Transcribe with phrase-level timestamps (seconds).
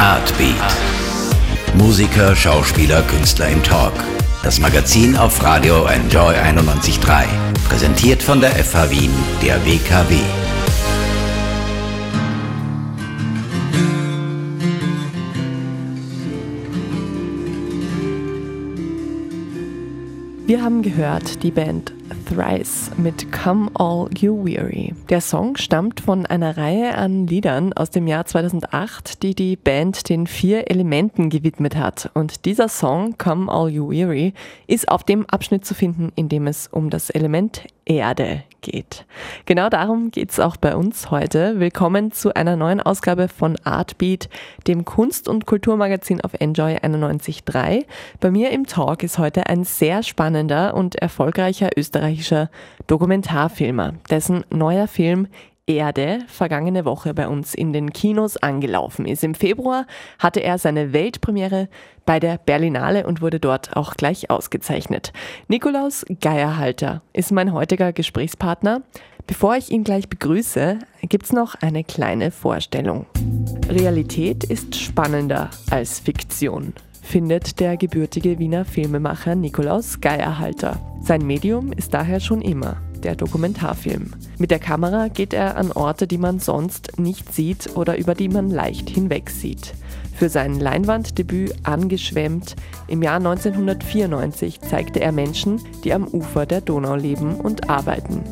[0.00, 0.56] Artbeat.
[1.74, 3.92] Musiker, Schauspieler, Künstler im Talk.
[4.42, 7.26] Das Magazin auf Radio Enjoy 91.3.
[7.68, 9.10] Präsentiert von der FH Wien,
[9.42, 10.16] der WKW.
[20.46, 21.92] Wir haben gehört die Band
[22.34, 24.92] Thrice mit Come All You Weary.
[25.08, 30.08] Der Song stammt von einer Reihe an Liedern aus dem Jahr 2008, die die Band
[30.08, 32.10] den vier Elementen gewidmet hat.
[32.14, 34.34] Und dieser Song, Come All You Weary,
[34.66, 39.04] ist auf dem Abschnitt zu finden, in dem es um das Element Erde geht.
[39.44, 41.60] Genau darum geht es auch bei uns heute.
[41.60, 44.28] Willkommen zu einer neuen Ausgabe von Artbeat,
[44.66, 47.84] dem Kunst- und Kulturmagazin auf Enjoy 91.3.
[48.20, 52.50] Bei mir im Talk ist heute ein sehr spannender und erfolgreicher österreichischer
[52.86, 55.28] Dokumentarfilmer, dessen neuer Film
[55.66, 59.24] Erde vergangene Woche bei uns in den Kinos angelaufen ist.
[59.24, 59.86] Im Februar
[60.18, 61.68] hatte er seine Weltpremiere
[62.04, 65.14] bei der Berlinale und wurde dort auch gleich ausgezeichnet.
[65.48, 68.82] Nikolaus Geierhalter ist mein heutiger Gesprächspartner.
[69.26, 73.06] Bevor ich ihn gleich begrüße, gibt's noch eine kleine Vorstellung.
[73.70, 76.74] Realität ist spannender als Fiktion
[77.04, 80.80] findet der gebürtige Wiener Filmemacher Nikolaus Geierhalter.
[81.02, 84.12] Sein Medium ist daher schon immer der Dokumentarfilm.
[84.38, 88.28] Mit der Kamera geht er an Orte, die man sonst nicht sieht oder über die
[88.28, 89.74] man leicht hinwegsieht.
[90.14, 92.56] Für sein Leinwanddebüt Angeschwemmt
[92.88, 98.22] im Jahr 1994 zeigte er Menschen, die am Ufer der Donau leben und arbeiten.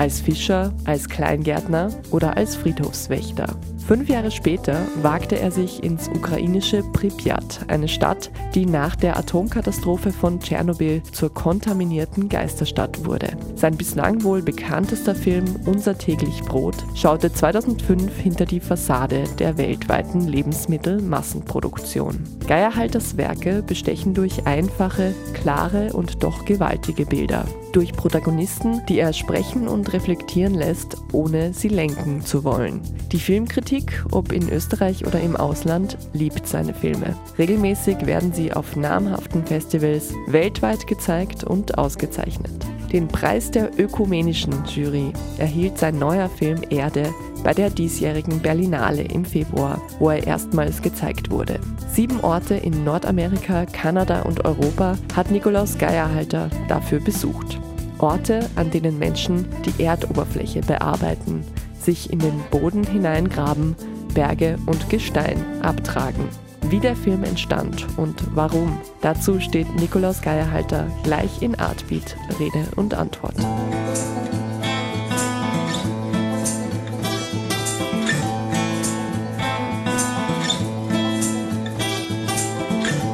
[0.00, 3.54] Als Fischer, als Kleingärtner oder als Friedhofswächter.
[3.86, 10.10] Fünf Jahre später wagte er sich ins ukrainische Pripyat, eine Stadt, die nach der Atomkatastrophe
[10.10, 13.36] von Tschernobyl zur kontaminierten Geisterstadt wurde.
[13.56, 20.26] Sein bislang wohl bekanntester Film Unser täglich Brot schaute 2005 hinter die Fassade der weltweiten
[20.26, 22.20] Lebensmittelmassenproduktion.
[22.46, 27.44] Geierhalters Werke bestechen durch einfache, klare und doch gewaltige Bilder.
[27.72, 32.80] Durch Protagonisten, die er sprechen und reflektieren lässt, ohne sie lenken zu wollen.
[33.12, 37.16] Die Filmkritik, ob in Österreich oder im Ausland, liebt seine Filme.
[37.38, 42.52] Regelmäßig werden sie auf namhaften Festivals weltweit gezeigt und ausgezeichnet.
[42.92, 47.14] Den Preis der ökumenischen Jury erhielt sein neuer Film Erde
[47.44, 51.60] bei der diesjährigen Berlinale im Februar, wo er erstmals gezeigt wurde.
[51.92, 57.58] Sieben Orte in Nordamerika, Kanada und Europa hat Nikolaus Geierhalter dafür besucht.
[58.02, 61.44] Orte, an denen Menschen die Erdoberfläche bearbeiten,
[61.80, 63.76] sich in den Boden hineingraben,
[64.14, 66.28] Berge und Gestein abtragen.
[66.68, 72.94] Wie der Film entstand und warum, dazu steht Nikolaus Geierhalter gleich in Artbeat Rede und
[72.94, 73.34] Antwort.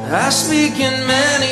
[0.09, 1.46] I speak in many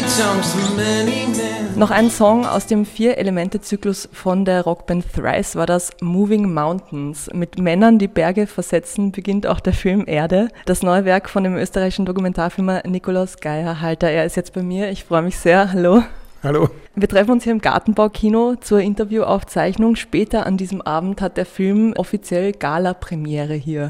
[1.75, 7.29] Noch ein Song aus dem Vier-Elemente-Zyklus von der Rockband Thrice war das Moving Mountains.
[7.33, 10.47] Mit Männern, die Berge versetzen, beginnt auch der Film Erde.
[10.65, 14.09] Das neue Werk von dem österreichischen Dokumentarfilmer Nikolaus Geierhalter.
[14.09, 14.89] Er ist jetzt bei mir.
[14.89, 15.73] Ich freue mich sehr.
[15.73, 16.01] Hallo.
[16.43, 16.69] Hallo.
[16.95, 19.97] Wir treffen uns hier im Gartenbaukino zur Interviewaufzeichnung.
[19.97, 23.89] Später an diesem Abend hat der Film offiziell Gala-Premiere hier.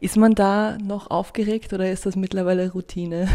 [0.00, 3.26] Ist man da noch aufgeregt oder ist das mittlerweile Routine?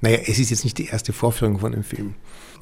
[0.00, 2.14] Naja, es ist jetzt nicht die erste Vorführung von dem Film.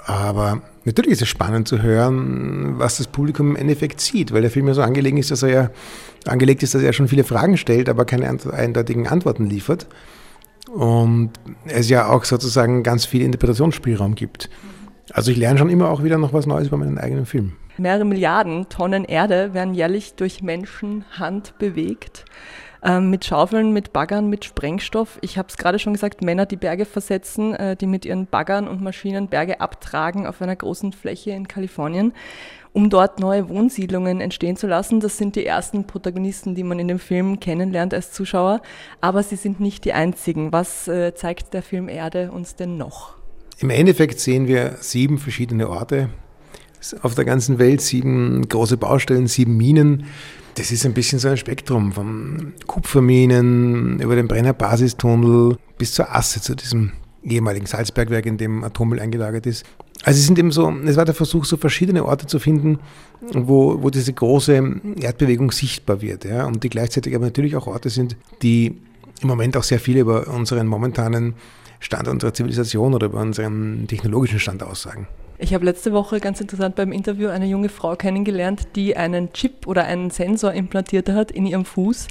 [0.04, 4.50] Aber natürlich ist es spannend zu hören, was das Publikum im Endeffekt sieht, weil der
[4.50, 5.71] Film ja so angelegt ist, dass er ja
[6.26, 9.87] angelegt ist, dass er schon viele Fragen stellt, aber keine eindeutigen Antworten liefert.
[10.75, 11.31] Und
[11.66, 14.50] es ja auch sozusagen ganz viel Interpretationsspielraum gibt.
[15.12, 17.53] Also ich lerne schon immer auch wieder noch was Neues über meinen eigenen Film.
[17.78, 22.25] Mehrere Milliarden Tonnen Erde werden jährlich durch Menschenhand bewegt
[22.83, 25.19] ähm, mit Schaufeln, mit Baggern, mit Sprengstoff.
[25.21, 28.69] Ich habe es gerade schon gesagt, Männer, die Berge versetzen, äh, die mit ihren Baggern
[28.69, 32.12] und Maschinen Berge abtragen auf einer großen Fläche in Kalifornien,
[32.72, 35.00] um dort neue Wohnsiedlungen entstehen zu lassen.
[35.00, 38.62] Das sind die ersten Protagonisten, die man in dem Film kennenlernt als Zuschauer,
[39.00, 40.53] aber sie sind nicht die einzigen.
[40.53, 43.14] Was äh, zeigt der Film Erde uns denn noch?
[43.58, 46.11] Im Endeffekt sehen wir sieben verschiedene Orte
[47.03, 50.05] auf der ganzen Welt, sieben große Baustellen, sieben Minen
[50.58, 56.14] das ist ein bisschen so ein Spektrum von Kupferminen über den Brenner Basistunnel bis zur
[56.14, 59.64] Asse, zu diesem ehemaligen Salzbergwerk, in dem Atommüll eingelagert ist.
[60.02, 62.81] Also es sind eben so, es war der Versuch, so verschiedene Orte zu finden,
[63.20, 67.90] wo, wo diese große Erdbewegung sichtbar wird, ja, und die gleichzeitig aber natürlich auch Orte
[67.90, 68.78] sind, die
[69.20, 71.34] im Moment auch sehr viel über unseren momentanen
[71.81, 75.06] Stand unserer Zivilisation oder über unseren technologischen Stand aussagen.
[75.40, 79.69] Ich habe letzte Woche ganz interessant beim Interview eine junge Frau kennengelernt, die einen Chip
[79.69, 82.08] oder einen Sensor implantiert hat in ihrem Fuß,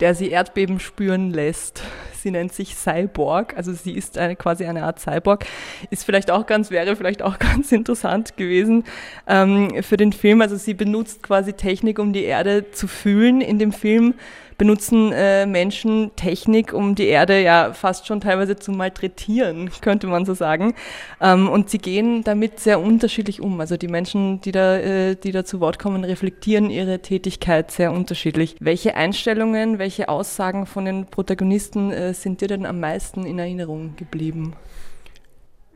[0.00, 1.82] der sie Erdbeben spüren lässt.
[2.22, 5.44] Sie nennt sich Cyborg, also sie ist eine, quasi eine Art Cyborg.
[5.90, 8.84] Ist vielleicht auch ganz, wäre vielleicht auch ganz interessant gewesen
[9.26, 10.40] ähm, für den Film.
[10.40, 13.42] Also sie benutzt quasi Technik, um die Erde zu fühlen.
[13.42, 14.14] In dem Film
[14.60, 20.26] benutzen äh, Menschen Technik, um die Erde ja fast schon teilweise zu malträtieren, könnte man
[20.26, 20.74] so sagen.
[21.18, 23.58] Ähm, und sie gehen damit sehr unterschiedlich um.
[23.58, 27.90] Also die Menschen, die da, äh, die da zu Wort kommen, reflektieren ihre Tätigkeit sehr
[27.90, 28.54] unterschiedlich.
[28.60, 33.96] Welche Einstellungen, welche Aussagen von den Protagonisten äh, sind dir denn am meisten in Erinnerung
[33.96, 34.52] geblieben?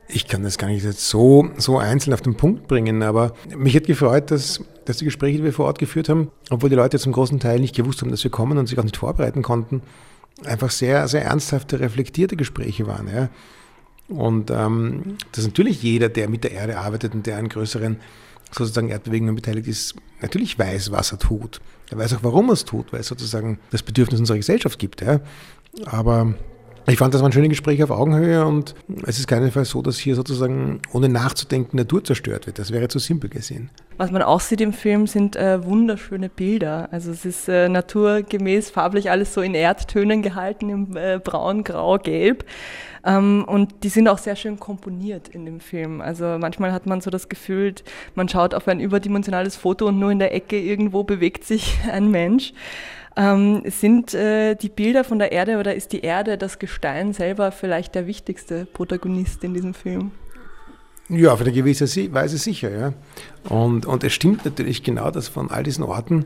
[0.08, 3.84] Ich kann das gar nicht so, so einzeln auf den Punkt bringen, aber mich hat
[3.84, 7.12] gefreut, dass, dass die Gespräche, die wir vor Ort geführt haben, obwohl die Leute zum
[7.12, 9.82] großen Teil nicht gewusst haben, dass wir kommen und sich auch nicht vorbereiten konnten,
[10.44, 13.08] einfach sehr, sehr ernsthafte, reflektierte Gespräche waren.
[13.08, 13.28] Ja.
[14.08, 17.96] Und ähm, dass natürlich jeder, der mit der Erde arbeitet und der an größeren
[18.50, 21.60] sozusagen Erdbewegungen beteiligt ist, natürlich weiß, was er tut.
[21.90, 25.00] Er weiß auch, warum er es tut, weil es sozusagen das Bedürfnis unserer Gesellschaft gibt.
[25.00, 25.20] Ja.
[25.86, 26.34] Aber
[26.86, 28.74] ich fand, das waren schöne Gespräche auf Augenhöhe und
[29.06, 32.58] es ist keinesfalls so, dass hier sozusagen ohne nachzudenken Natur zerstört wird.
[32.58, 33.70] Das wäre zu simpel gesehen.
[33.96, 36.88] Was man auch sieht im Film sind äh, wunderschöne Bilder.
[36.90, 41.98] Also es ist äh, naturgemäß farblich alles so in Erdtönen gehalten, im äh, Braun, Grau,
[41.98, 42.44] Gelb.
[43.04, 46.00] Ähm, und die sind auch sehr schön komponiert in dem Film.
[46.00, 47.74] Also manchmal hat man so das Gefühl,
[48.14, 52.10] man schaut auf ein überdimensionales Foto und nur in der Ecke irgendwo bewegt sich ein
[52.10, 52.52] Mensch.
[53.16, 57.52] Ähm, sind äh, die Bilder von der Erde oder ist die Erde, das Gestein selber
[57.52, 60.10] vielleicht der wichtigste Protagonist in diesem Film?
[61.08, 62.92] Ja, auf eine gewisse Weise sicher, ja.
[63.48, 66.24] Und, und es stimmt natürlich genau, dass von all diesen Orten,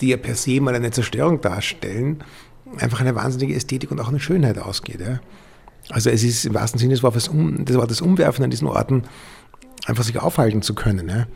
[0.00, 2.22] die ja per se mal eine Zerstörung darstellen,
[2.78, 5.00] einfach eine wahnsinnige Ästhetik und auch eine Schönheit ausgeht.
[5.00, 5.20] Ja.
[5.88, 9.04] Also es ist im wahrsten Sinne des Wortes, das war das Umwerfen an diesen Orten,
[9.86, 11.08] einfach sich aufhalten zu können.
[11.08, 11.26] Ja.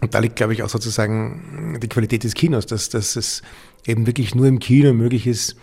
[0.00, 3.42] Und da liegt, glaube ich, auch sozusagen die Qualität des Kinos, dass, dass es
[3.86, 5.56] eben wirklich nur im Kino möglich ist,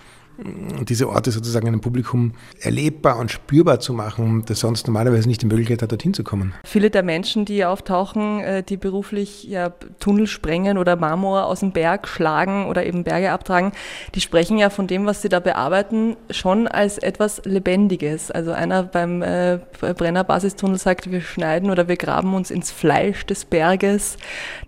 [0.87, 5.47] diese Orte sozusagen einem Publikum erlebbar und spürbar zu machen, das sonst normalerweise nicht die
[5.47, 6.53] Möglichkeit hat, dorthin zu kommen.
[6.63, 11.71] Viele der Menschen, die auftauchen, äh, die beruflich ja, Tunnel sprengen oder Marmor aus dem
[11.71, 13.71] Berg schlagen oder eben Berge abtragen,
[14.13, 18.29] die sprechen ja von dem, was sie da bearbeiten, schon als etwas Lebendiges.
[18.29, 23.45] Also einer beim äh, Brenner-Basistunnel sagt, wir schneiden oder wir graben uns ins Fleisch des
[23.45, 24.17] Berges.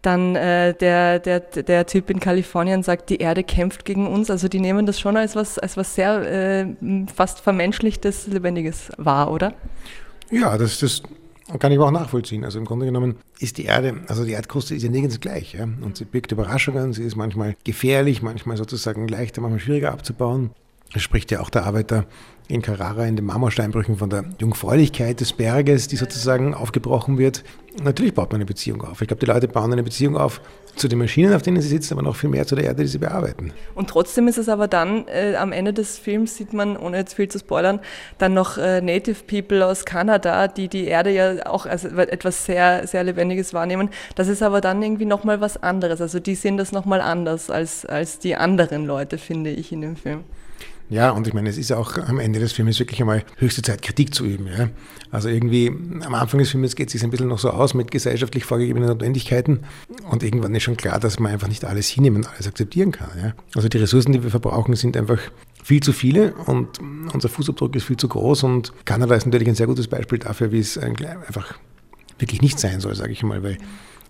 [0.02, 4.32] Dann äh, der, der, der Typ in Kalifornien sagt, die Erde kämpft gegen uns.
[4.32, 6.76] Also die nehmen das schon als was als was sehr äh,
[7.14, 9.54] fast vermenschlichtes, Lebendiges wahr, oder?
[10.32, 11.02] Ja, das, das
[11.58, 12.44] kann ich auch nachvollziehen.
[12.44, 15.54] Also im Grunde genommen ist die Erde, also die Erdkruste ist ja nirgends gleich.
[15.54, 15.64] Ja?
[15.64, 20.52] Und sie birgt Überraschungen, sie ist manchmal gefährlich, manchmal sozusagen leichter, manchmal schwieriger abzubauen.
[20.94, 22.06] Es spricht ja auch der Arbeiter
[22.50, 27.44] in Carrara in den Marmorsteinbrüchen von der Jungfräulichkeit des Berges, die sozusagen aufgebrochen wird.
[27.84, 29.02] Natürlich baut man eine Beziehung auf.
[29.02, 30.42] Ich glaube, die Leute bauen eine Beziehung auf
[30.76, 32.88] zu den Maschinen, auf denen sie sitzen, aber noch viel mehr zu der Erde, die
[32.88, 33.54] sie bearbeiten.
[33.76, 37.14] Und trotzdem ist es aber dann, äh, am Ende des Films sieht man, ohne jetzt
[37.14, 37.80] viel zu spoilern,
[38.18, 42.88] dann noch äh, Native People aus Kanada, die die Erde ja auch als etwas sehr,
[42.88, 43.90] sehr Lebendiges wahrnehmen.
[44.16, 46.02] Das ist aber dann irgendwie nochmal was anderes.
[46.02, 49.96] Also die sehen das nochmal anders als, als die anderen Leute, finde ich, in dem
[49.96, 50.24] Film.
[50.90, 53.82] Ja, und ich meine, es ist auch am Ende des Films wirklich einmal höchste Zeit,
[53.82, 54.48] Kritik zu üben.
[54.48, 54.70] Ja?
[55.12, 57.92] Also irgendwie am Anfang des Films geht es sich ein bisschen noch so aus mit
[57.92, 59.62] gesellschaftlich vorgegebenen Notwendigkeiten
[60.10, 63.10] und irgendwann ist schon klar, dass man einfach nicht alles hinnehmen, alles akzeptieren kann.
[63.22, 63.34] Ja?
[63.56, 65.20] Also die Ressourcen, die wir verbrauchen, sind einfach
[65.64, 66.80] viel zu viele und
[67.14, 70.52] unser Fußabdruck ist viel zu groß und Kanada ist natürlich ein sehr gutes Beispiel dafür,
[70.52, 71.56] wie es einfach
[72.18, 73.58] wirklich nicht sein soll, sage ich mal, weil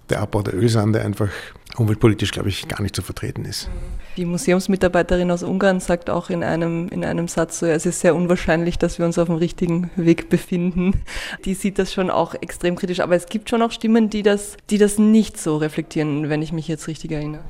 [0.10, 1.30] der Abbau der Ölsande einfach
[1.78, 3.70] umweltpolitisch, glaube ich, gar nicht zu vertreten ist.
[4.18, 8.16] Die Museumsmitarbeiterin aus Ungarn sagt auch in einem, in einem Satz so, es ist sehr
[8.16, 11.02] unwahrscheinlich, dass wir uns auf dem richtigen Weg befinden.
[11.46, 14.58] Die sieht das schon auch extrem kritisch, aber es gibt schon auch Stimmen, die das,
[14.70, 17.44] die das nicht so reflektieren, wenn ich mich jetzt richtig erinnere.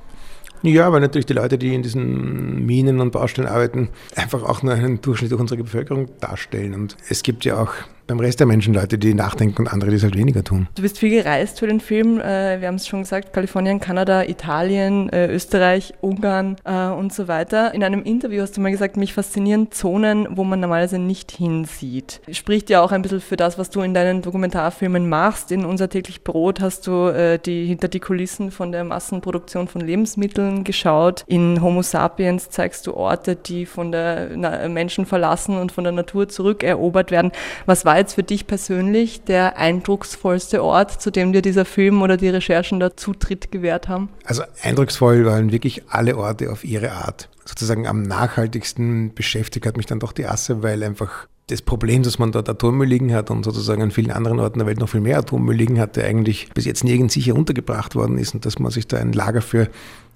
[0.62, 4.74] Ja, weil natürlich die Leute, die in diesen Minen und Baustellen arbeiten, einfach auch nur
[4.74, 6.74] einen Durchschnitt unserer Bevölkerung darstellen.
[6.74, 7.72] Und es gibt ja auch
[8.10, 10.68] beim Rest der Menschen Leute, die nachdenken und andere, die es halt weniger tun.
[10.74, 12.20] Du bist viel gereist für den Film.
[12.20, 17.28] Äh, wir haben es schon gesagt, Kalifornien, Kanada, Italien, äh, Österreich, Ungarn äh, und so
[17.28, 17.72] weiter.
[17.76, 22.22] In einem Interview hast du mal gesagt, mich faszinieren Zonen, wo man normalerweise nicht hinsieht.
[22.32, 25.52] Spricht ja auch ein bisschen für das, was du in deinen Dokumentarfilmen machst.
[25.52, 30.64] In Unser täglich Brot hast du die, hinter die Kulissen von der Massenproduktion von Lebensmitteln
[30.64, 31.24] geschaut.
[31.28, 36.28] In Homo sapiens zeigst du Orte, die von der Menschen verlassen und von der Natur
[36.28, 37.32] zurückerobert werden.
[37.66, 42.18] Was war jetzt für dich persönlich der eindrucksvollste Ort, zu dem dir dieser Film oder
[42.18, 44.10] die Recherchen da Zutritt gewährt haben?
[44.26, 47.30] Also eindrucksvoll waren wirklich alle Orte auf ihre Art.
[47.46, 52.20] Sozusagen am nachhaltigsten beschäftigt hat mich dann doch die Asse, weil einfach das Problem, dass
[52.20, 55.02] man dort Atommüll liegen hat und sozusagen an vielen anderen Orten der Welt noch viel
[55.02, 58.60] mehr Atommüll liegen hat, der eigentlich bis jetzt nirgends sicher untergebracht worden ist und dass
[58.60, 59.68] man sich da ein Lager für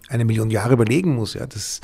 [0.10, 1.34] eine Million Jahre überlegen muss.
[1.34, 1.82] Ja, das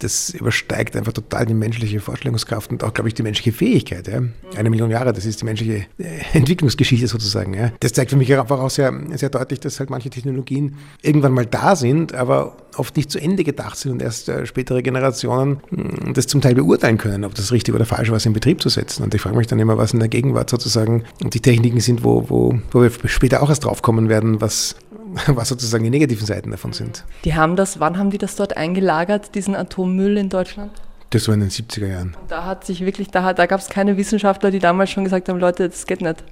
[0.00, 4.08] das übersteigt einfach total die menschliche Vorstellungskraft und auch, glaube ich, die menschliche Fähigkeit.
[4.08, 4.22] Ja.
[4.56, 7.54] Eine Million Jahre, das ist die menschliche äh, Entwicklungsgeschichte sozusagen.
[7.54, 7.72] Ja.
[7.80, 11.46] Das zeigt für mich einfach auch sehr, sehr deutlich, dass halt manche Technologien irgendwann mal
[11.46, 16.14] da sind, aber oft nicht zu Ende gedacht sind und erst äh, spätere Generationen hm,
[16.14, 18.68] das zum Teil beurteilen können, ob das richtig oder falsch war, es in Betrieb zu
[18.68, 19.02] setzen.
[19.02, 22.28] Und ich frage mich dann immer, was in der Gegenwart sozusagen die Techniken sind, wo,
[22.28, 24.76] wo, wo wir später auch erst draufkommen werden, was,
[25.26, 27.04] was sozusagen die negativen Seiten davon sind.
[27.24, 30.72] Die haben das, wann haben die das dort eingelagert, diesen Atommüll in Deutschland?
[31.10, 32.16] Das war in den 70er Jahren.
[32.20, 35.28] Und da hat sich wirklich, da, da gab es keine Wissenschaftler, die damals schon gesagt
[35.28, 36.22] haben, Leute, das geht nicht.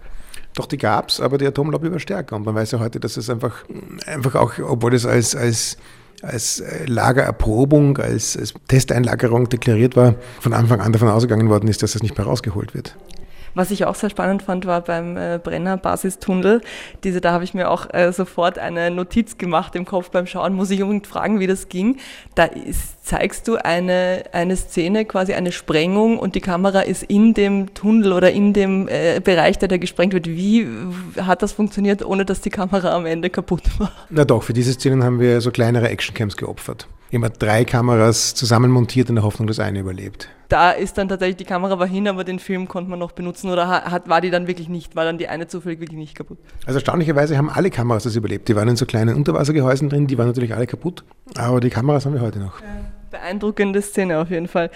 [0.55, 2.37] Doch, die gab es, aber die Atomlobby war stärker.
[2.37, 3.65] Und man weiß ja heute, dass es einfach,
[4.07, 5.77] einfach auch, obwohl es als, als,
[6.23, 11.93] als Lagererprobung, als, als Testeinlagerung deklariert war, von Anfang an davon ausgegangen worden ist, dass
[11.93, 12.97] das nicht mehr rausgeholt wird.
[13.59, 16.61] Was ich auch sehr spannend fand, war beim äh, Brenner-Basistunnel.
[17.03, 20.55] Diese, da habe ich mir auch äh, sofort eine Notiz gemacht im Kopf beim Schauen,
[20.55, 21.97] muss ich unbedingt fragen, wie das ging.
[22.37, 27.35] Da ist, zeigst du eine, eine Szene, quasi eine Sprengung und die Kamera ist in
[27.35, 30.29] dem Tunnel oder in dem äh, Bereich, der da gesprengt wird.
[30.29, 30.69] Wie
[31.21, 33.91] hat das funktioniert, ohne dass die Kamera am Ende kaputt war?
[34.09, 36.87] Na doch, für diese Szenen haben wir so kleinere Actioncams geopfert.
[37.11, 41.45] Immer drei Kameras zusammenmontiert in der Hoffnung, dass eine überlebt da ist dann tatsächlich die
[41.45, 44.47] Kamera war hin, aber den Film konnte man noch benutzen oder hat, war die dann
[44.47, 46.39] wirklich nicht, war dann die eine zufällig wirklich nicht kaputt?
[46.67, 48.49] Also erstaunlicherweise haben alle Kameras das überlebt.
[48.49, 51.05] Die waren in so kleinen Unterwassergehäusen drin, die waren natürlich alle kaputt,
[51.37, 52.61] aber die Kameras haben wir heute noch.
[52.61, 52.67] Ja
[53.11, 54.71] beeindruckende Szene auf jeden Fall.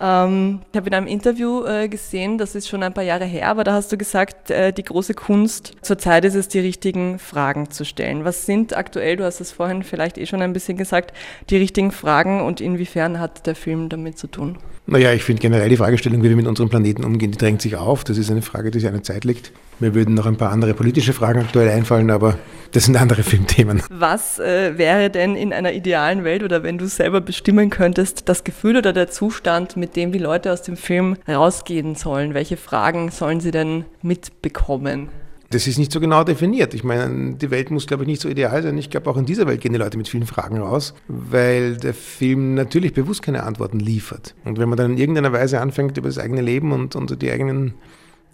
[0.00, 3.48] Ähm, ich habe in einem Interview äh, gesehen, das ist schon ein paar Jahre her,
[3.48, 7.70] aber da hast du gesagt, äh, die große Kunst zurzeit ist es, die richtigen Fragen
[7.70, 8.24] zu stellen.
[8.24, 11.12] Was sind aktuell, du hast es vorhin vielleicht eh schon ein bisschen gesagt,
[11.50, 14.58] die richtigen Fragen und inwiefern hat der Film damit zu tun?
[14.88, 17.74] Naja, ich finde generell die Fragestellung, wie wir mit unserem Planeten umgehen, die drängt sich
[17.74, 18.04] auf.
[18.04, 19.50] Das ist eine Frage, die sich eine Zeit liegt.
[19.80, 22.38] Mir würden noch ein paar andere politische Fragen aktuell einfallen, aber
[22.70, 23.82] das sind andere Filmthemen.
[23.90, 28.44] Was äh, wäre denn in einer idealen Welt oder wenn du selber bestimmen könntest, das
[28.44, 32.32] Gefühl oder der Zustand, mit dem die Leute aus dem Film rausgehen sollen?
[32.34, 35.08] Welche Fragen sollen sie denn mitbekommen?
[35.50, 36.74] Das ist nicht so genau definiert.
[36.74, 38.76] Ich meine, die Welt muss, glaube ich, nicht so ideal sein.
[38.78, 41.94] Ich glaube, auch in dieser Welt gehen die Leute mit vielen Fragen raus, weil der
[41.94, 44.34] Film natürlich bewusst keine Antworten liefert.
[44.44, 47.30] Und wenn man dann in irgendeiner Weise anfängt, über das eigene Leben und, und die
[47.30, 47.74] eigenen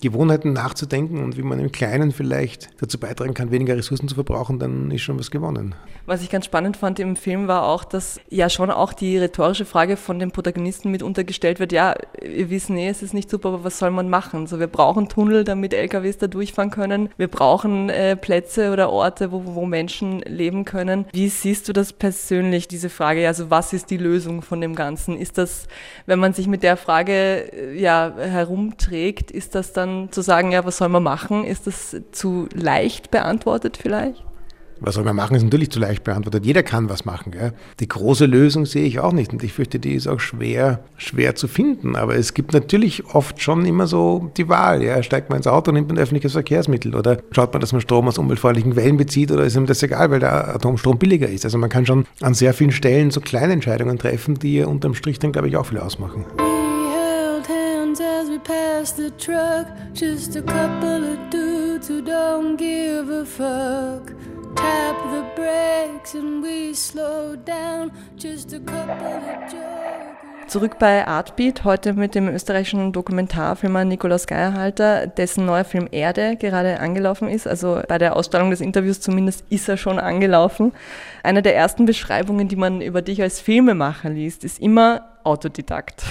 [0.03, 4.59] Gewohnheiten nachzudenken und wie man im Kleinen vielleicht dazu beitragen kann, weniger Ressourcen zu verbrauchen,
[4.59, 5.77] dann ist schon was gewonnen.
[6.07, 9.65] Was ich ganz spannend fand im Film war auch, dass ja schon auch die rhetorische
[9.65, 13.51] Frage von den Protagonisten mit untergestellt wird, ja, wir wissen eh, es ist nicht super,
[13.51, 14.49] aber was soll man machen?
[14.49, 17.09] So, wir brauchen Tunnel, damit LKWs da durchfahren können.
[17.17, 21.07] Wir brauchen äh, Plätze oder Orte, wo, wo Menschen leben können.
[21.13, 23.29] Wie siehst du das persönlich, diese Frage?
[23.29, 25.17] Also was ist die Lösung von dem Ganzen?
[25.17, 25.69] Ist das,
[26.07, 27.13] wenn man sich mit der Frage
[27.53, 31.45] äh, ja, herumträgt, ist das dann zu sagen, ja, was soll man machen?
[31.45, 34.23] Ist das zu leicht beantwortet vielleicht?
[34.85, 36.45] Was soll man machen, ist natürlich zu leicht beantwortet.
[36.45, 37.31] Jeder kann was machen.
[37.31, 37.53] Gell?
[37.79, 41.37] Die große Lösung sehe ich auch nicht und ich fürchte, die ist auch schwer, schwer
[41.37, 41.95] zu finden.
[41.95, 44.83] Aber es gibt natürlich oft schon immer so die Wahl.
[44.83, 45.01] Ja?
[45.05, 48.19] Steigt man ins Auto nimmt ein öffentliches Verkehrsmittel oder schaut man, dass man Strom aus
[48.19, 51.45] umweltfreundlichen Quellen bezieht oder ist ihm das egal, weil der Atomstrom billiger ist.
[51.45, 55.21] Also man kann schon an sehr vielen Stellen so kleine Entscheidungen treffen, die unterm Strich
[55.21, 56.25] dann, glaube ich, auch viel ausmachen.
[58.45, 59.67] Pass the truck.
[59.95, 64.13] Just a couple of dudes who don't give a fuck.
[64.57, 67.93] Tap the brakes and we slow down.
[68.17, 69.93] Just a couple of jokers.
[70.49, 76.79] Zurück bei Artbeat, heute mit dem österreichischen Dokumentarfilmer Nikolaus Geierhalter, dessen neuer Film Erde gerade
[76.79, 77.47] angelaufen ist.
[77.47, 80.73] Also bei der Ausstrahlung des Interviews zumindest ist er schon angelaufen.
[81.23, 86.05] Eine der ersten Beschreibungen, die man über dich als Filmemacher liest, ist immer Autodidakt.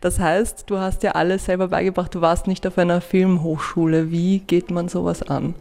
[0.00, 4.10] Das heißt, du hast ja alles selber beigebracht, du warst nicht auf einer Filmhochschule.
[4.10, 5.54] Wie geht man sowas an?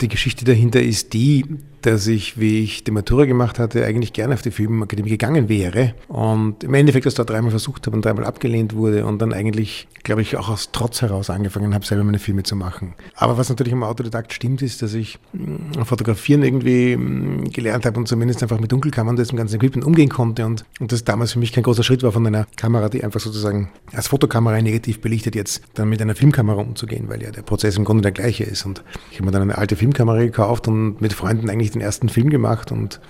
[0.00, 1.44] Die Geschichte dahinter ist die,
[1.82, 5.94] dass ich, wie ich die Matura gemacht hatte, eigentlich gerne auf die Filmakademie gegangen wäre
[6.08, 9.88] und im Endeffekt das da dreimal versucht habe und dreimal abgelehnt wurde und dann eigentlich,
[10.02, 12.94] glaube ich, auch aus Trotz heraus angefangen habe, selber meine Filme zu machen.
[13.16, 17.98] Aber was natürlich am Autodidakt stimmt, ist, dass ich mm, Fotografieren irgendwie mm, gelernt habe
[17.98, 21.32] und zumindest einfach mit Dunkelkammern und diesem ganzen Equipment umgehen konnte und, und das damals
[21.32, 25.00] für mich kein großer Schritt war, von einer Kamera, die einfach sozusagen als Fotokamera negativ
[25.00, 28.44] belichtet, jetzt dann mit einer Filmkamera umzugehen, weil ja der Prozess im Grunde der gleiche
[28.44, 28.66] ist.
[28.66, 31.82] Und ich habe mir dann eine alte Filmkamera gekauft und mit Freunden eigentlich ich den
[31.82, 33.00] ersten Film gemacht und,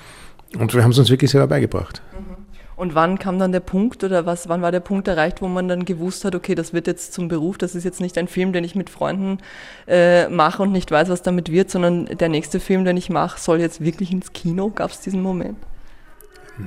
[0.59, 2.03] und wir haben es uns wirklich selber beigebracht.
[2.13, 2.41] Mhm.
[2.81, 5.69] Und wann kam dann der Punkt oder was, wann war der Punkt erreicht, wo man
[5.69, 8.55] dann gewusst hat, okay, das wird jetzt zum Beruf, das ist jetzt nicht ein Film,
[8.55, 9.37] den ich mit Freunden
[9.87, 13.39] äh, mache und nicht weiß, was damit wird, sondern der nächste Film, den ich mache,
[13.39, 14.71] soll jetzt wirklich ins Kino?
[14.71, 15.59] Gab es diesen Moment?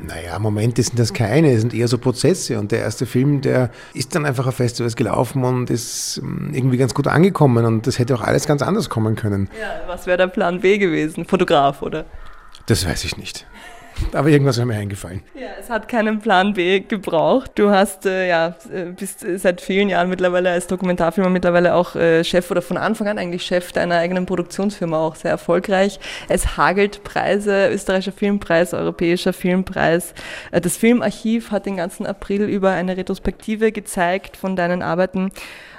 [0.07, 2.59] Naja, Momente sind das keine, es sind eher so Prozesse.
[2.59, 6.77] Und der erste Film, der ist dann einfach auf Festivals gelaufen und ist ähm, irgendwie
[6.77, 7.65] ganz gut angekommen.
[7.65, 9.49] Und das hätte auch alles ganz anders kommen können.
[9.59, 11.25] Ja, was wäre der Plan B gewesen?
[11.25, 12.05] Fotograf, oder?
[12.65, 13.45] Das weiß ich nicht.
[14.13, 15.21] Aber irgendwas wäre mir eingefallen.
[15.33, 17.51] Ja, es hat keinen Plan B gebraucht.
[17.55, 18.55] Du hast äh, ja
[18.97, 23.17] bist seit vielen Jahren mittlerweile als Dokumentarfilmer mittlerweile auch äh, Chef oder von Anfang an
[23.17, 25.99] eigentlich Chef deiner eigenen Produktionsfirma, auch sehr erfolgreich.
[26.29, 30.13] Es hagelt Preise, österreichischer Filmpreis, europäischer Filmpreis.
[30.51, 35.31] Äh, das Filmarchiv hat den ganzen April über eine Retrospektive gezeigt von deinen Arbeiten.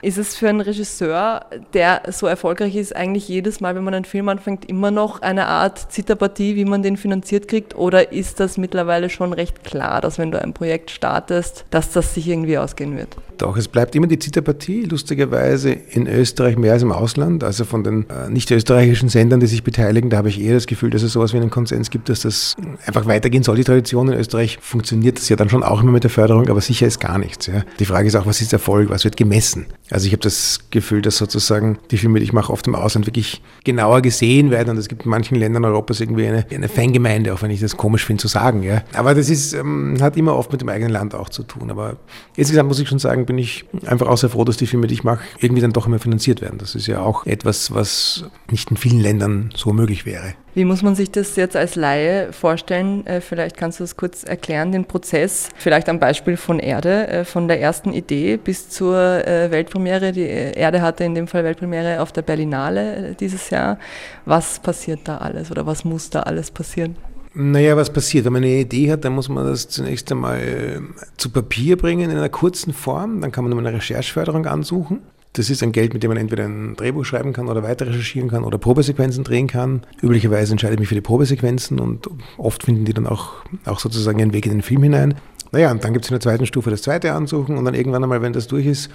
[0.04, 4.04] Ist es für einen Regisseur, der so erfolgreich ist, eigentlich jedes Mal, wenn man einen
[4.04, 7.74] Film anfängt, immer noch eine Art Zitterpartie, wie man den finanziert kriegt?
[7.74, 12.12] Oder ist das mittlerweile schon recht klar, dass wenn du ein Projekt startest, dass das
[12.12, 13.16] sich irgendwie ausgehen wird?
[13.38, 17.42] Doch, es bleibt immer die Zitterpartie, lustigerweise in Österreich mehr als im Ausland.
[17.42, 20.66] Also von den äh, nicht österreichischen Sendern, die sich beteiligen, da habe ich eher das
[20.66, 22.56] Gefühl, dass es sowas wie einen Konsens gibt, dass das
[22.86, 23.56] einfach weitergehen soll.
[23.56, 26.60] Die Tradition in Österreich funktioniert das ja dann schon auch immer mit der Förderung, aber
[26.60, 27.46] sicher ist gar nichts.
[27.46, 27.64] Ja.
[27.78, 29.66] Die Frage ist auch, was ist Erfolg, was wird gemessen?
[29.94, 33.06] Also ich habe das Gefühl, dass sozusagen die Filme, die ich mache, oft im Ausland
[33.06, 37.32] wirklich genauer gesehen werden und es gibt in manchen Ländern Europas irgendwie eine, eine Fangemeinde,
[37.32, 38.64] auch wenn ich das komisch finde zu sagen.
[38.64, 38.82] Ja.
[38.94, 41.70] Aber das ist, ähm, hat immer oft mit dem eigenen Land auch zu tun.
[41.70, 41.96] Aber
[42.34, 44.94] insgesamt muss ich schon sagen, bin ich einfach auch sehr froh, dass die Filme, die
[44.94, 46.58] ich mache, irgendwie dann doch immer finanziert werden.
[46.58, 50.34] Das ist ja auch etwas, was nicht in vielen Ländern so möglich wäre.
[50.54, 53.04] Wie muss man sich das jetzt als Laie vorstellen?
[53.08, 57.24] Äh, vielleicht kannst du das kurz erklären, den Prozess, vielleicht am Beispiel von Erde, äh,
[57.24, 60.12] von der ersten Idee bis zur äh, Weltpremiere.
[60.12, 63.80] Die Erde hatte in dem Fall Weltpremiere auf der Berlinale dieses Jahr.
[64.26, 66.94] Was passiert da alles oder was muss da alles passieren?
[67.34, 68.24] Naja, was passiert?
[68.24, 70.82] Wenn man eine Idee hat, dann muss man das zunächst einmal
[71.16, 73.20] zu Papier bringen in einer kurzen Form.
[73.20, 75.00] Dann kann man eine Rechercheförderung ansuchen.
[75.34, 78.30] Das ist ein Geld, mit dem man entweder ein Drehbuch schreiben kann oder weiter recherchieren
[78.30, 79.82] kann oder Probesequenzen drehen kann.
[80.00, 83.32] Üblicherweise entscheide ich mich für die Probesequenzen und oft finden die dann auch,
[83.64, 85.14] auch sozusagen ihren Weg in den Film hinein.
[85.50, 88.04] Naja, und dann gibt es in der zweiten Stufe das zweite Ansuchen und dann irgendwann
[88.04, 88.90] einmal, wenn das durch ist,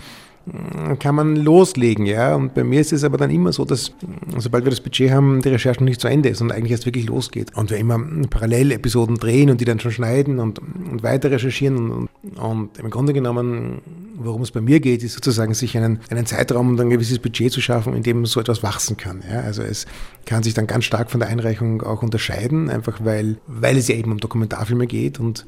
[1.00, 2.36] kann man loslegen, ja.
[2.36, 3.92] Und bei mir ist es aber dann immer so, dass
[4.38, 6.86] sobald wir das Budget haben, die Recherche noch nicht zu Ende ist und eigentlich erst
[6.86, 7.56] wirklich losgeht.
[7.56, 11.92] Und wir immer parallel Episoden drehen und die dann schon schneiden und, und weiter recherchieren.
[11.92, 13.82] Und, und, im Grunde genommen,
[14.16, 17.52] worum es bei mir geht, ist sozusagen sich einen, einen Zeitraum und ein gewisses Budget
[17.52, 19.24] zu schaffen, in dem so etwas wachsen kann.
[19.30, 19.42] Ja.
[19.42, 19.86] Also es
[20.26, 23.96] kann sich dann ganz stark von der Einreichung auch unterscheiden, einfach weil, weil es ja
[23.96, 25.46] eben um Dokumentarfilme geht und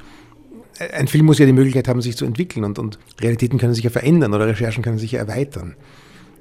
[0.93, 3.83] ein Film muss ja die Möglichkeit haben, sich zu entwickeln und, und Realitäten können sich
[3.83, 5.75] ja verändern oder Recherchen können sich ja erweitern.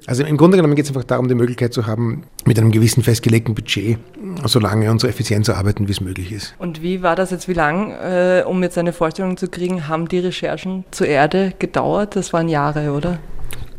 [0.07, 3.03] Also im Grunde genommen geht es einfach darum, die Möglichkeit zu haben, mit einem gewissen
[3.03, 3.99] festgelegten Budget
[4.45, 6.55] so lange und so effizient zu arbeiten, wie es möglich ist.
[6.57, 10.07] Und wie war das jetzt, wie lang, äh, um jetzt eine Vorstellung zu kriegen, haben
[10.07, 12.15] die Recherchen zur Erde gedauert?
[12.15, 13.19] Das waren Jahre, oder?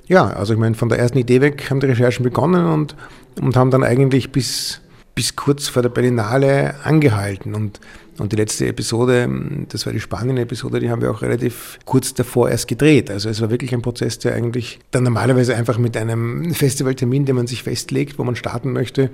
[0.07, 2.94] Ja, also ich meine, von der ersten Idee weg haben die Recherchen begonnen und,
[3.40, 4.81] und haben dann eigentlich bis,
[5.16, 7.55] bis kurz vor der Berlinale angehalten.
[7.55, 7.81] Und
[8.18, 9.29] und die letzte Episode,
[9.68, 13.11] das war die Spanien-Episode, die haben wir auch relativ kurz davor erst gedreht.
[13.11, 17.37] Also es war wirklich ein Prozess, der eigentlich dann normalerweise einfach mit einem Festivaltermin, den
[17.37, 19.11] man sich festlegt, wo man starten möchte,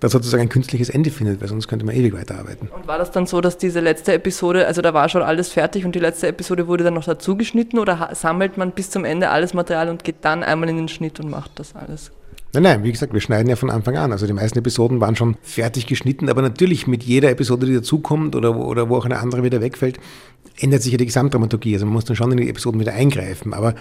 [0.00, 2.68] dann sozusagen ein künstliches Ende findet, weil sonst könnte man ewig weiterarbeiten.
[2.68, 5.84] Und war das dann so, dass diese letzte Episode, also da war schon alles fertig
[5.84, 9.30] und die letzte Episode wurde dann noch dazu geschnitten oder sammelt man bis zum Ende
[9.30, 12.10] alles Material und geht dann einmal in den Schnitt und macht das alles?
[12.56, 14.12] Nein, nein, wie gesagt, wir schneiden ja von Anfang an.
[14.12, 18.34] Also die meisten Episoden waren schon fertig geschnitten, aber natürlich mit jeder Episode, die dazukommt
[18.34, 20.00] oder, oder wo auch eine andere wieder wegfällt,
[20.58, 21.74] ändert sich ja die Gesamtdramaturgie.
[21.74, 23.52] Also man muss dann schon in die Episoden wieder eingreifen.
[23.52, 23.74] Aber,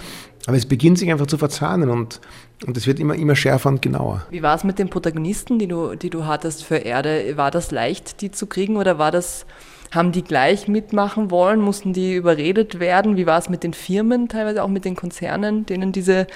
[0.45, 2.19] aber es beginnt sich einfach zu verzahnen und,
[2.67, 4.25] und es wird immer, immer schärfer und genauer.
[4.29, 7.37] Wie war es mit den Protagonisten, die du, die du hattest für Erde?
[7.37, 9.45] War das leicht, die zu kriegen oder war das
[9.95, 11.59] haben die gleich mitmachen wollen?
[11.61, 13.17] Mussten die überredet werden?
[13.17, 16.27] Wie war es mit den Firmen, teilweise auch mit den Konzernen, denen diese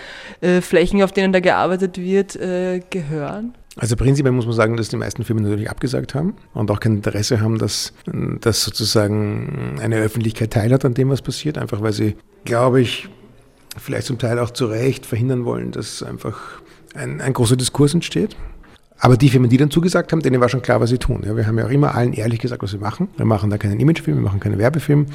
[0.41, 3.53] äh, Flächen, auf denen da gearbeitet wird, äh, gehören?
[3.77, 6.95] Also prinzipiell muss man sagen, dass die meisten Firmen natürlich abgesagt haben und auch kein
[6.97, 7.93] Interesse haben, dass,
[8.41, 13.07] dass sozusagen eine Öffentlichkeit teilhat an dem, was passiert, einfach weil sie, glaube ich,
[13.77, 16.61] vielleicht zum Teil auch zu Recht verhindern wollen, dass einfach
[16.93, 18.35] ein, ein großer Diskurs entsteht.
[18.99, 21.23] Aber die Firmen, die dann zugesagt haben, denen war schon klar, was sie tun.
[21.25, 23.07] Ja, wir haben ja auch immer allen ehrlich gesagt, was wir machen.
[23.15, 25.05] Wir machen da keinen Imagefilm, wir machen keinen Werbefilm.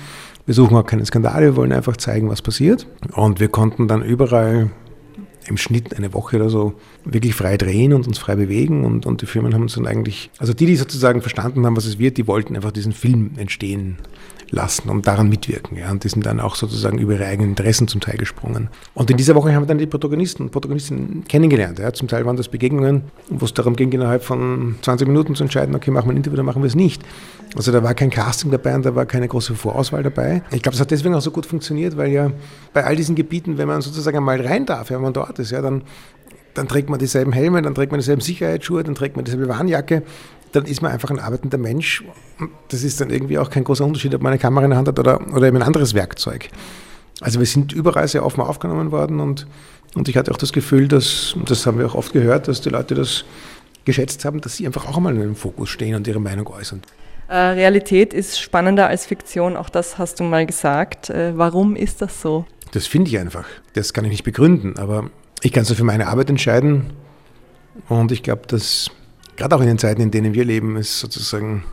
[0.46, 2.86] Wir suchen auch keinen Skandal, wir wollen einfach zeigen, was passiert.
[3.12, 4.70] Und wir konnten dann überall
[5.46, 8.84] im Schnitt eine Woche oder so wirklich frei drehen und uns frei bewegen.
[8.84, 11.84] Und, und die Firmen haben uns dann eigentlich, also die, die sozusagen verstanden haben, was
[11.84, 13.98] es wird, die wollten einfach diesen Film entstehen
[14.54, 15.76] lassen und daran mitwirken.
[15.76, 15.90] Ja.
[15.90, 18.68] Und die sind dann auch sozusagen über ihre eigenen Interessen zum Teil gesprungen.
[18.94, 21.78] Und in dieser Woche haben wir dann die Protagonisten und Protagonistinnen kennengelernt.
[21.78, 21.92] Ja.
[21.92, 25.74] Zum Teil waren das Begegnungen, wo es darum ging, innerhalb von 20 Minuten zu entscheiden,
[25.74, 27.02] okay, machen wir ein Interview oder machen wir es nicht.
[27.56, 30.42] Also da war kein Casting dabei und da war keine große Vorauswahl dabei.
[30.50, 32.32] Ich glaube, das hat deswegen auch so gut funktioniert, weil ja
[32.72, 35.62] bei all diesen Gebieten, wenn man sozusagen mal rein darf, wenn man dort ist, ja,
[35.62, 35.82] dann
[36.54, 40.02] dann trägt man dieselben Helme, dann trägt man dieselben Sicherheitsschuhe, dann trägt man dieselbe Warnjacke
[40.54, 42.04] dann ist man einfach ein arbeitender Mensch.
[42.68, 44.88] Das ist dann irgendwie auch kein großer Unterschied, ob man eine Kamera in der Hand
[44.88, 46.48] hat oder, oder eben ein anderes Werkzeug.
[47.20, 49.46] Also wir sind überall sehr offen aufgenommen worden und,
[49.94, 52.68] und ich hatte auch das Gefühl, dass, das haben wir auch oft gehört, dass die
[52.68, 53.24] Leute das
[53.84, 56.82] geschätzt haben, dass sie einfach auch mal in den Fokus stehen und ihre Meinung äußern.
[57.28, 61.10] Äh, Realität ist spannender als Fiktion, auch das hast du mal gesagt.
[61.10, 62.44] Äh, warum ist das so?
[62.72, 63.44] Das finde ich einfach.
[63.72, 65.10] Das kann ich nicht begründen, aber
[65.42, 66.92] ich kann so für meine Arbeit entscheiden.
[67.88, 68.90] Und ich glaube, dass
[69.36, 71.64] gerade auch in den Zeiten, in denen wir leben, es sozusagen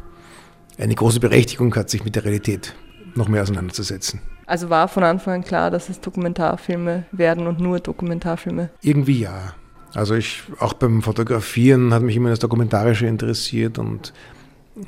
[0.78, 2.74] eine große Berechtigung hat, sich mit der Realität
[3.16, 4.22] noch mehr auseinanderzusetzen.
[4.46, 8.70] Also war von Anfang an klar, dass es Dokumentarfilme werden und nur Dokumentarfilme?
[8.82, 9.54] Irgendwie ja.
[9.94, 14.14] Also ich, auch beim Fotografieren hat mich immer das Dokumentarische interessiert und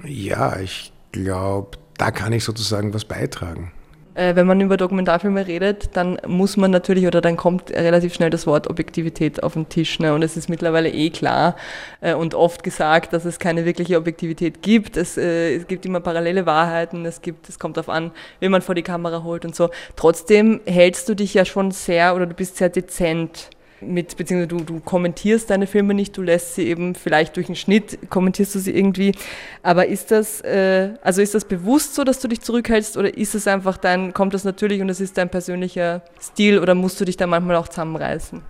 [0.06, 3.72] ja, ich glaube, da kann ich sozusagen was beitragen.
[4.16, 8.30] Äh, wenn man über Dokumentarfilme redet, dann muss man natürlich oder dann kommt relativ schnell
[8.30, 10.00] das Wort Objektivität auf den Tisch.
[10.00, 10.14] Ne?
[10.14, 11.56] Und es ist mittlerweile eh klar
[12.02, 14.98] äh, und oft gesagt, dass es keine wirkliche Objektivität gibt.
[14.98, 18.62] Es, äh, es gibt immer parallele Wahrheiten, es, gibt, es kommt darauf an, wen man
[18.62, 19.70] vor die Kamera holt und so.
[19.96, 23.50] Trotzdem hältst du dich ja schon sehr oder du bist sehr dezent
[23.88, 27.56] mit, beziehungsweise du, du kommentierst deine Filme nicht, du lässt sie eben vielleicht durch einen
[27.56, 29.14] Schnitt, kommentierst du sie irgendwie.
[29.62, 33.36] Aber ist das, äh, also ist das bewusst so, dass du dich zurückhältst oder ist
[33.36, 37.06] es einfach dein, kommt das natürlich und es ist dein persönlicher Stil oder musst du
[37.06, 38.42] dich da manchmal auch zusammenreißen?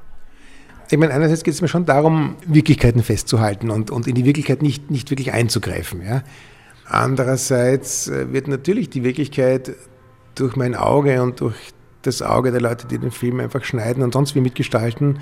[0.89, 4.62] Ich meine, einerseits geht es mir schon darum, Wirklichkeiten festzuhalten und, und in die Wirklichkeit
[4.62, 6.06] nicht, nicht wirklich einzugreifen.
[6.06, 6.24] Ja?
[6.86, 9.76] Andererseits äh, wird natürlich die Wirklichkeit
[10.36, 11.56] durch mein Auge und durch
[12.05, 15.19] das Auge der Leute, die den Film einfach schneiden und sonst wie mitgestalten,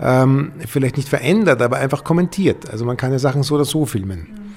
[0.00, 2.70] ähm, vielleicht nicht verändert, aber einfach kommentiert.
[2.70, 4.54] Also man kann ja Sachen so oder so filmen.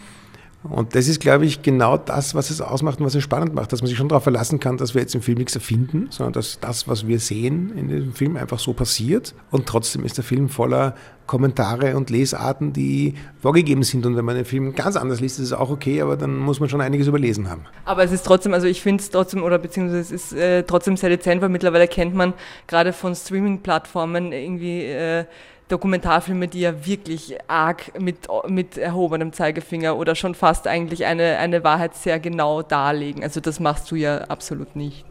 [0.69, 3.71] Und das ist, glaube ich, genau das, was es ausmacht und was es spannend macht,
[3.71, 6.33] dass man sich schon darauf verlassen kann, dass wir jetzt im Film nichts erfinden, sondern
[6.33, 9.35] dass das, was wir sehen in dem Film, einfach so passiert.
[9.51, 10.95] Und trotzdem ist der Film voller
[11.27, 14.05] Kommentare und Lesarten, die vorgegeben sind.
[14.05, 16.59] Und wenn man den Film ganz anders liest, ist es auch okay, aber dann muss
[16.59, 17.65] man schon einiges überlesen haben.
[17.85, 20.97] Aber es ist trotzdem, also ich finde es trotzdem, oder beziehungsweise es ist äh, trotzdem
[20.97, 22.33] sehr dezent, weil mittlerweile kennt man
[22.67, 24.83] gerade von Streaming-Plattformen irgendwie.
[24.83, 25.25] Äh,
[25.67, 31.63] Dokumentarfilme, die ja wirklich arg mit, mit erhobenem Zeigefinger oder schon fast eigentlich eine, eine
[31.63, 33.23] Wahrheit sehr genau darlegen.
[33.23, 35.05] Also das machst du ja absolut nicht.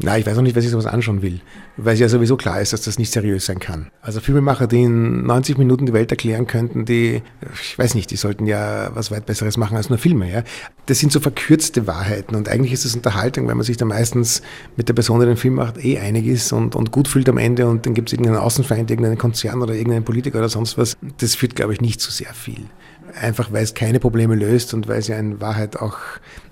[0.00, 1.40] Na, ich weiß noch nicht, was ich sowas anschauen will,
[1.76, 3.90] weil es ja sowieso klar ist, dass das nicht seriös sein kann.
[4.00, 7.20] Also Filmemacher, die in 90 Minuten die Welt erklären könnten, die,
[7.60, 10.30] ich weiß nicht, die sollten ja was weit Besseres machen als nur Filme.
[10.30, 10.44] Ja?
[10.86, 14.40] Das sind so verkürzte Wahrheiten und eigentlich ist es Unterhaltung, weil man sich da meistens
[14.76, 17.38] mit der Person, die den Film macht, eh einig ist und, und gut fühlt am
[17.38, 20.96] Ende und dann gibt es irgendeinen Außenfeind, irgendeinen Konzern oder irgendeinen Politiker oder sonst was.
[21.18, 22.66] Das führt, glaube ich, nicht zu sehr viel
[23.14, 25.98] einfach weil es keine Probleme löst und weil es ja in Wahrheit auch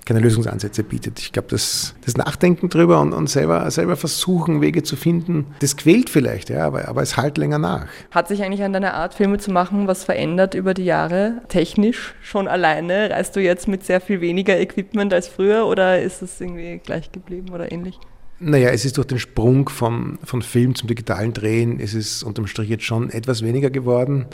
[0.07, 1.19] keine Lösungsansätze bietet.
[1.19, 5.77] Ich glaube, das, das Nachdenken drüber und, und selber, selber versuchen, Wege zu finden, das
[5.77, 7.89] quält vielleicht, ja, aber, aber es halt länger nach.
[8.13, 11.43] Hat sich eigentlich an deiner Art, Filme zu machen, was verändert über die Jahre?
[11.49, 13.11] Technisch schon alleine?
[13.11, 17.11] Reist du jetzt mit sehr viel weniger Equipment als früher oder ist es irgendwie gleich
[17.11, 17.99] geblieben oder ähnlich?
[18.39, 22.47] Naja, es ist durch den Sprung vom, von Film zum digitalen Drehen, ist es unterm
[22.47, 24.27] Strich jetzt schon etwas weniger geworden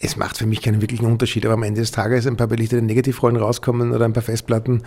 [0.00, 2.82] es macht für mich keinen wirklichen Unterschied, aber am Ende des Tages ein paar belichtete
[2.82, 4.82] Negativrollen rauskommen oder ein paar Festplatten.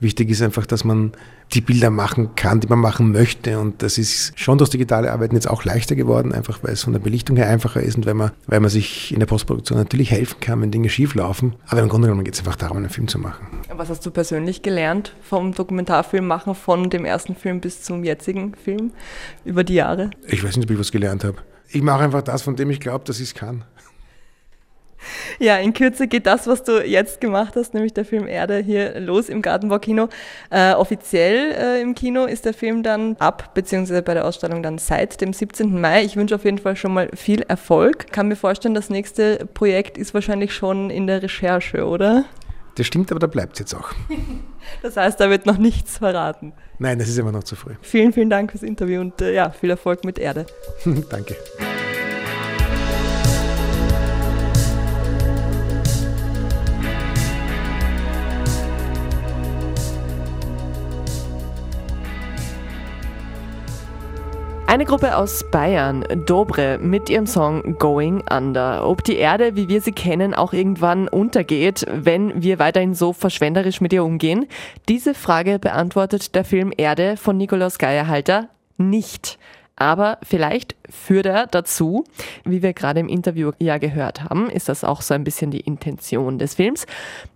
[0.00, 1.12] Wichtig ist einfach, dass man
[1.52, 3.58] die Bilder machen kann, die man machen möchte.
[3.58, 6.94] Und das ist schon durch digitale Arbeiten jetzt auch leichter geworden, einfach weil es von
[6.94, 10.10] der Belichtung her einfacher ist und weil man, weil man sich in der Postproduktion natürlich
[10.10, 11.54] helfen kann, wenn Dinge schief laufen.
[11.66, 13.46] Aber im Grunde genommen geht es einfach darum, einen Film zu machen.
[13.74, 18.54] Was hast du persönlich gelernt vom Dokumentarfilm machen, von dem ersten Film bis zum jetzigen
[18.54, 18.92] Film
[19.44, 20.10] über die Jahre?
[20.26, 21.36] Ich weiß nicht, ob ich was gelernt habe.
[21.68, 23.64] Ich mache einfach das, von dem ich glaube, dass ich es kann.
[25.38, 29.00] Ja, in Kürze geht das, was du jetzt gemacht hast, nämlich der Film Erde, hier
[29.00, 30.08] los im Gartenbaukino.
[30.50, 34.78] Äh, offiziell äh, im Kino ist der Film dann ab, beziehungsweise bei der Ausstellung dann
[34.78, 35.80] seit dem 17.
[35.80, 36.04] Mai.
[36.04, 38.12] Ich wünsche auf jeden Fall schon mal viel Erfolg.
[38.12, 42.24] Kann mir vorstellen, das nächste Projekt ist wahrscheinlich schon in der Recherche, oder?
[42.76, 43.90] Das stimmt, aber da bleibt es jetzt auch.
[44.82, 46.52] das heißt, da wird noch nichts verraten.
[46.78, 47.74] Nein, das ist immer noch zu früh.
[47.82, 50.46] Vielen, vielen Dank fürs Interview und äh, ja, viel Erfolg mit Erde.
[51.10, 51.36] Danke.
[64.70, 68.88] Eine Gruppe aus Bayern, Dobre, mit ihrem Song Going Under.
[68.88, 73.80] Ob die Erde, wie wir sie kennen, auch irgendwann untergeht, wenn wir weiterhin so verschwenderisch
[73.80, 74.46] mit ihr umgehen?
[74.88, 79.40] Diese Frage beantwortet der Film Erde von Nikolaus Geierhalter nicht.
[79.74, 82.04] Aber vielleicht führt er dazu,
[82.44, 85.62] wie wir gerade im Interview ja gehört haben, ist das auch so ein bisschen die
[85.62, 86.86] Intention des Films,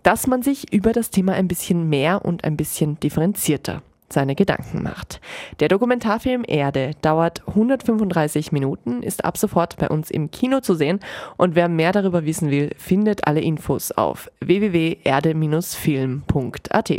[0.03, 4.83] dass man sich über das Thema ein bisschen mehr und ein bisschen differenzierter seine Gedanken
[4.83, 5.19] macht.
[5.59, 10.99] Der Dokumentarfilm Erde dauert 135 Minuten, ist ab sofort bei uns im Kino zu sehen
[11.37, 16.93] und wer mehr darüber wissen will, findet alle Infos auf www.erde-film.at.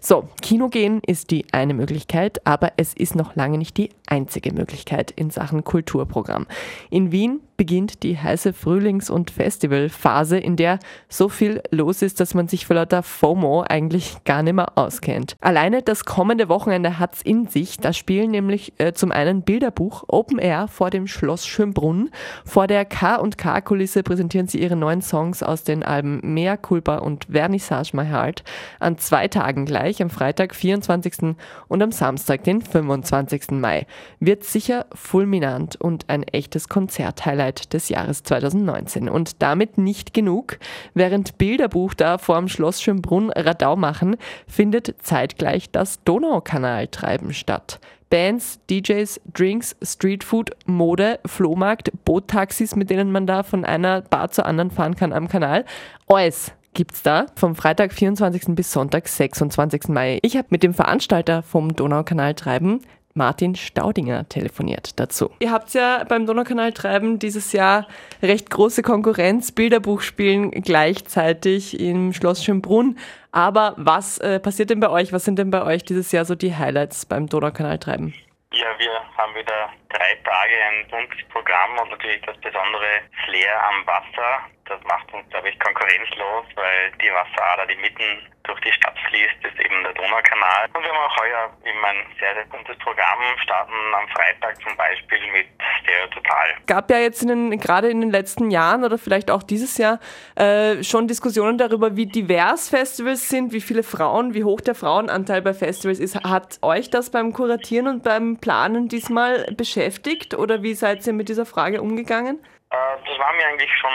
[0.00, 4.52] So, Kino gehen ist die eine Möglichkeit, aber es ist noch lange nicht die einzige
[4.52, 6.46] Möglichkeit in Sachen Kulturprogramm.
[6.90, 12.34] In Wien beginnt die heiße Frühlings- und Festivalphase, in der so viel los ist, dass
[12.34, 15.36] man sich vor lauter FOMO eigentlich gar nicht mehr auskennt.
[15.40, 17.78] Alleine das kommende Wochenende hat's in sich.
[17.78, 22.10] Da spielen nämlich äh, zum einen Bilderbuch Open Air vor dem Schloss Schönbrunn.
[22.44, 27.96] Vor der K&K-Kulisse präsentieren sie ihre neuen Songs aus den Alben Mea Culpa und Vernissage
[27.96, 28.42] My Heart
[28.80, 31.36] an zwei Tagen gleich, am Freitag 24.
[31.68, 33.52] und am Samstag den 25.
[33.52, 33.86] Mai.
[34.20, 39.08] Wird sicher fulminant und ein echtes Konzerthighlight des Jahres 2019.
[39.08, 40.58] Und damit nicht genug.
[40.94, 47.80] Während Bilderbuch da vor dem Schloss Schönbrunn Radau machen, findet zeitgleich das Donaukanaltreiben statt.
[48.10, 54.46] Bands, DJs, Drinks, Streetfood, Mode, Flohmarkt, Boottaxis, mit denen man da von einer Bar zur
[54.46, 55.64] anderen fahren kann am Kanal.
[56.06, 58.54] Alles gibt's da vom Freitag 24.
[58.54, 59.88] bis Sonntag 26.
[59.88, 60.18] Mai.
[60.22, 62.80] Ich habe mit dem Veranstalter vom Donaukanaltreiben
[63.16, 65.30] Martin Staudinger telefoniert dazu.
[65.38, 67.86] Ihr habt ja beim Donaukanal Treiben dieses Jahr
[68.22, 72.98] recht große Konkurrenz, Bilderbuch spielen gleichzeitig im Schloss Schönbrunn.
[73.30, 75.12] Aber was äh, passiert denn bei euch?
[75.12, 78.14] Was sind denn bei euch dieses Jahr so die Highlights beim Donaukanal Treiben?
[78.52, 83.86] Ja, wir haben wieder drei Tage ein buntes Programm und natürlich das besondere Flair am
[83.86, 84.42] Wasser.
[84.66, 89.42] Das macht uns, glaube ich, konkurrenzlos, weil die Wasserader, die mitten durch die Stadt fließt,
[89.42, 90.68] ist eben der Donaukanal.
[90.74, 94.76] Und wir haben auch heuer eben ein sehr, sehr buntes Programm, starten am Freitag zum
[94.76, 95.46] Beispiel mit
[95.80, 96.54] Stereo Total.
[96.66, 99.98] Gab ja jetzt in den, gerade in den letzten Jahren oder vielleicht auch dieses Jahr
[100.36, 105.40] äh, schon Diskussionen darüber, wie divers Festivals sind, wie viele Frauen, wie hoch der Frauenanteil
[105.40, 106.16] bei Festivals ist.
[106.22, 111.30] Hat euch das beim Kuratieren und beim Planen diesmal beschäftigt oder wie seid ihr mit
[111.30, 112.44] dieser Frage umgegangen?
[112.70, 112.76] Äh,
[113.06, 113.92] das war mir eigentlich schon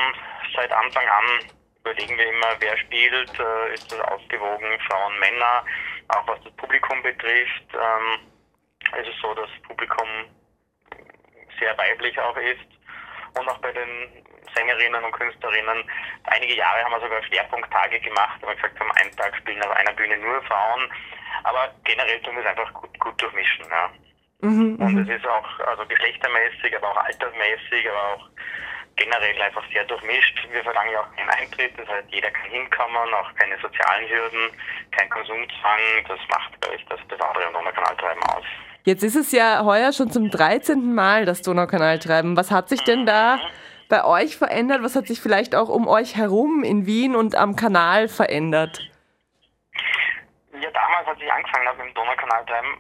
[0.56, 1.59] seit Anfang an
[1.90, 5.66] überlegen wir immer, wer spielt, äh, ist das ausgewogen, Frauen, Männer,
[6.10, 7.66] auch was das Publikum betrifft.
[7.74, 8.20] Ähm,
[9.00, 10.08] es ist so, dass das Publikum
[11.60, 12.70] sehr weiblich auch ist
[13.38, 14.24] und auch bei den
[14.56, 15.84] Sängerinnen und Künstlerinnen.
[16.24, 19.94] Einige Jahre haben wir sogar Schwerpunkttage gemacht, aber gesagt haben, einen Tag spielen auf einer
[19.94, 20.92] Bühne nur Frauen.
[21.44, 23.66] Aber generell tun wir es einfach gut, gut durchmischen.
[23.70, 23.90] Ja.
[24.42, 25.00] Mhm, und mhm.
[25.00, 28.30] es ist auch also geschlechtermäßig, aber auch altersmäßig, aber auch
[29.00, 30.38] generell einfach sehr durchmischt.
[30.52, 34.52] Wir verlangen ja auch keinen Eintritt, das heißt, jeder kann hinkommen, auch keine sozialen Hürden,
[34.92, 35.80] kein Konsumzwang.
[36.08, 38.44] Das macht, glaube ich, das Besondere am Donaukanaltreiben aus.
[38.84, 40.94] Jetzt ist es ja heuer schon zum 13.
[40.94, 42.36] Mal das Donaukanaltreiben.
[42.36, 43.42] Was hat sich denn da mhm.
[43.88, 44.84] bei euch verändert?
[44.84, 48.80] Was hat sich vielleicht auch um euch herum in Wien und am Kanal verändert?
[50.60, 52.78] Ja, damals, als ich angefangen habe mit dem Donaukanaltreiben,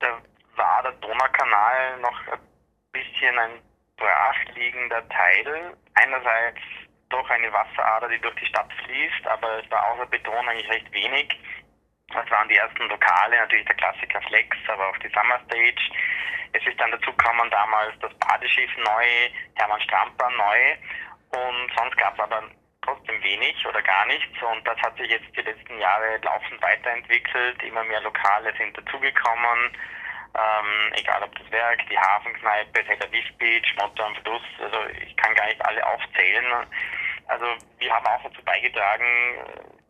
[0.00, 0.08] da
[0.56, 2.38] war der Donaukanal noch ein
[2.92, 3.50] bisschen ein
[3.96, 5.76] brachliegender Teil.
[5.94, 6.60] Einerseits
[7.08, 10.92] doch eine Wasserader, die durch die Stadt fließt, aber es war außer Beton eigentlich recht
[10.92, 11.38] wenig.
[12.12, 15.90] Das waren die ersten Lokale, natürlich der Klassiker Flex, aber auch die Summer Stage.
[16.52, 19.06] Es ist dann dazu gekommen damals das Badeschiff neu,
[19.54, 20.76] Hermann Stramper neu
[21.30, 22.42] und sonst gab es aber
[22.82, 27.62] trotzdem wenig oder gar nichts und das hat sich jetzt die letzten Jahre laufend weiterentwickelt.
[27.62, 29.72] Immer mehr Lokale sind dazugekommen
[30.34, 35.16] ähm, egal ob das Werk, die Hafenkneipe, Tel Aviv Beach, Motto am Fluss, also ich
[35.16, 36.66] kann gar nicht alle aufzählen.
[37.28, 37.46] Also
[37.78, 39.04] wir haben auch dazu beigetragen,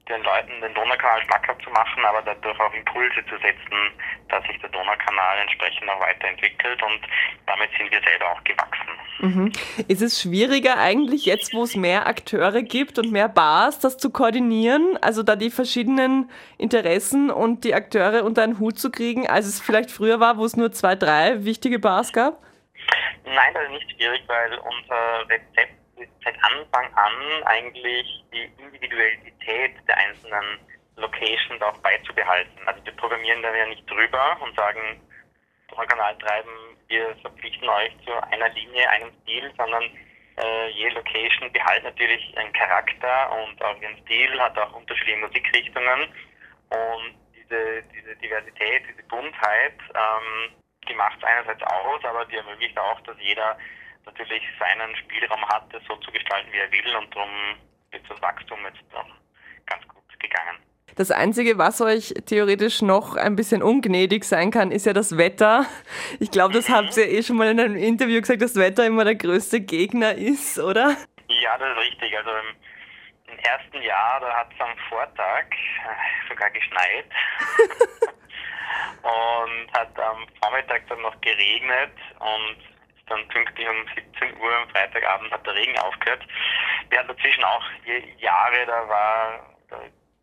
[0.09, 3.93] den Leuten den Donaukanal schmackhaft zu machen, aber dadurch auch Impulse zu setzen,
[4.29, 7.01] dass sich der Donaukanal entsprechend auch weiterentwickelt und
[7.47, 8.89] damit sind wir selber auch gewachsen.
[9.21, 9.53] Mhm.
[9.87, 14.11] Ist es schwieriger eigentlich jetzt, wo es mehr Akteure gibt und mehr Bars, das zu
[14.11, 19.47] koordinieren, also da die verschiedenen Interessen und die Akteure unter einen Hut zu kriegen, als
[19.47, 22.43] es vielleicht früher war, wo es nur zwei, drei wichtige Bars gab?
[23.25, 25.82] Nein, das ist nicht schwierig, weil unser Rezept
[26.25, 30.59] seit Anfang an eigentlich die Individualität der einzelnen
[30.97, 32.67] Locations auch beizubehalten.
[32.67, 35.01] Also wir programmieren da ja nicht drüber und sagen,
[35.69, 39.83] durch Kanal treiben, wir verpflichten euch zu einer Linie, einem Stil, sondern
[40.37, 46.09] äh, jede Location behält natürlich einen Charakter und auch ihren Stil, hat auch unterschiedliche Musikrichtungen
[46.71, 50.53] und diese, diese Diversität, diese Buntheit, ähm,
[50.89, 53.57] die macht es einerseits aus, aber die ermöglicht auch, dass jeder
[54.07, 57.31] natürlich seinen Spielraum hat, das so zu gestalten, wie er will und darum
[57.91, 59.07] ist das Wachstum jetzt noch
[59.67, 60.59] ganz gut gegangen.
[60.95, 65.65] Das Einzige, was euch theoretisch noch ein bisschen ungnädig sein kann, ist ja das Wetter.
[66.21, 68.85] Ich glaube, das habt ihr eh schon mal in einem Interview gesagt, dass das Wetter
[68.87, 70.97] immer der größte Gegner ist, oder?
[71.29, 72.17] Ja, das ist richtig.
[72.19, 77.07] Also im, im ersten Jahr, da hat es am Vortag äh, sogar geschneit.
[79.03, 82.72] und hat am Vormittag dann noch geregnet und
[83.13, 86.27] dann pünktlich um 17 Uhr am Freitagabend hat der Regen aufgehört.
[86.89, 87.65] Wir hatten dazwischen auch
[88.19, 89.53] Jahre, da war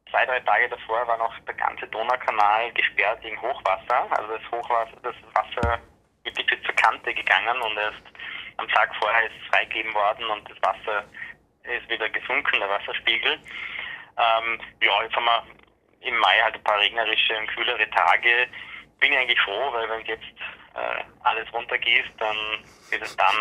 [0.10, 4.08] zwei, drei Tage davor war noch der ganze Donaukanal gesperrt wegen Hochwasser.
[4.12, 5.80] Also das Hochwasser, das Wasser
[6.24, 8.04] gepickt Kante gegangen und erst
[8.58, 11.06] am Tag vorher ist es freigegeben worden und das Wasser
[11.64, 13.34] ist wieder gesunken, der Wasserspiegel.
[14.18, 15.44] Ähm, ja, jetzt haben wir
[16.02, 18.48] im Mai halt ein paar regnerische und kühlere Tage.
[19.00, 20.24] Bin ich eigentlich froh, weil wenn jetzt
[20.80, 22.38] äh, alles runtergießt, dann
[22.92, 23.36] ist es dann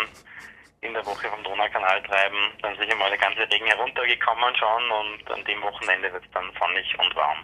[0.80, 5.30] in der Woche vom Donaukanal treiben, dann sicher mal der ganze Regen heruntergekommen schon und
[5.30, 7.38] an dem Wochenende wird es dann sonnig und warm.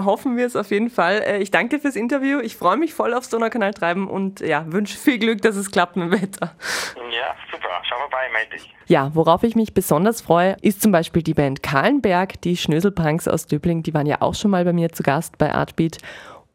[0.00, 1.22] Hoffen wir es auf jeden Fall.
[1.22, 2.40] Äh, ich danke fürs Interview.
[2.40, 5.96] Ich freue mich voll aufs Donaukanal treiben und ja, wünsche viel Glück, dass es klappt
[5.96, 6.54] mit dem Wetter.
[7.10, 7.68] Ja, super.
[7.82, 8.74] Schau vorbei, melde dich.
[8.86, 13.46] Ja, worauf ich mich besonders freue, ist zum Beispiel die Band Kahlenberg, die Schnöselpunks aus
[13.46, 15.98] Döbling, die waren ja auch schon mal bei mir zu Gast bei Artbeat.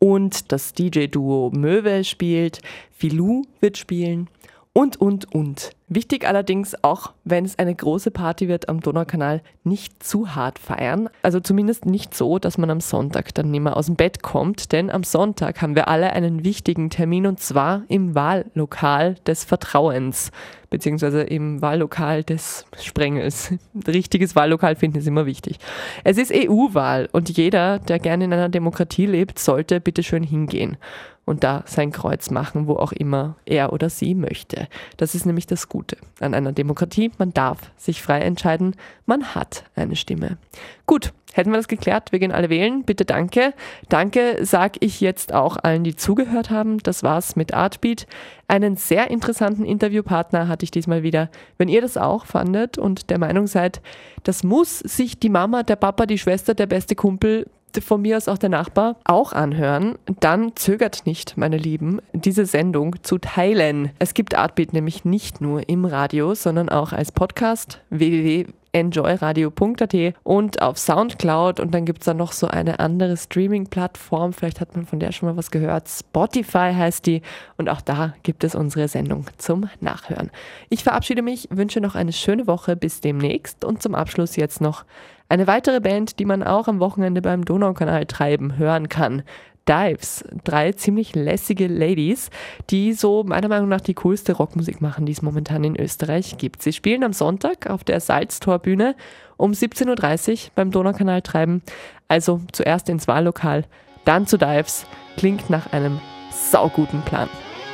[0.03, 2.59] Und das DJ-Duo Möwe spielt,
[2.91, 4.27] Filou wird spielen
[4.73, 5.71] und, und, und.
[5.89, 11.09] Wichtig allerdings auch, wenn es eine große Party wird am Donaukanal, nicht zu hart feiern.
[11.21, 14.71] Also zumindest nicht so, dass man am Sonntag dann nicht mehr aus dem Bett kommt,
[14.71, 20.31] denn am Sonntag haben wir alle einen wichtigen Termin und zwar im Wahllokal des Vertrauens,
[20.69, 23.53] beziehungsweise im Wahllokal des Sprengels.
[23.87, 25.59] Richtiges Wahllokal finden ist immer wichtig.
[26.03, 30.77] Es ist EU-Wahl und jeder, der gerne in einer Demokratie lebt, sollte bitte schön hingehen
[31.25, 34.67] und da sein Kreuz machen, wo auch immer er oder sie möchte.
[34.97, 37.09] Das ist nämlich das Gute an einer Demokratie.
[37.17, 38.75] Man darf sich frei entscheiden.
[39.07, 40.37] Man hat eine Stimme.
[40.85, 42.11] Gut, hätten wir das geklärt.
[42.11, 42.83] Wir gehen alle wählen.
[42.83, 43.55] Bitte danke.
[43.89, 46.77] Danke sage ich jetzt auch allen, die zugehört haben.
[46.77, 48.05] Das war's mit Artbeat.
[48.47, 51.31] Einen sehr interessanten Interviewpartner hatte ich diesmal wieder.
[51.57, 53.81] Wenn ihr das auch fandet und der Meinung seid,
[54.21, 57.47] das muss sich die Mama, der Papa, die Schwester, der beste Kumpel
[57.81, 58.97] von mir aus auch der Nachbar.
[59.05, 63.91] Auch anhören, dann zögert nicht, meine Lieben, diese Sendung zu teilen.
[63.99, 70.77] Es gibt Artbeat nämlich nicht nur im Radio, sondern auch als Podcast www.enjoyradio.at und auf
[70.77, 71.59] Soundcloud.
[71.59, 75.11] Und dann gibt es da noch so eine andere Streaming-Plattform, vielleicht hat man von der
[75.11, 77.21] schon mal was gehört, Spotify heißt die.
[77.57, 80.31] Und auch da gibt es unsere Sendung zum Nachhören.
[80.69, 84.85] Ich verabschiede mich, wünsche noch eine schöne Woche, bis demnächst und zum Abschluss jetzt noch
[85.33, 89.23] eine weitere Band, die man auch am Wochenende beim Donaukanal treiben hören kann.
[89.67, 92.29] Dives, drei ziemlich lässige Ladies,
[92.69, 96.61] die so meiner Meinung nach die coolste Rockmusik machen, die es momentan in Österreich gibt.
[96.61, 98.95] Sie spielen am Sonntag auf der Salztorbühne
[99.35, 101.63] um 17.30 Uhr beim Donaukanal treiben.
[102.07, 103.65] Also zuerst ins Wahllokal,
[104.05, 104.85] dann zu Dives.
[105.17, 107.27] Klingt nach einem sauguten Plan.